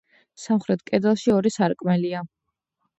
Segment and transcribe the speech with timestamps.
[0.43, 2.27] სამხრეთ კედელში ორი სარკმელია.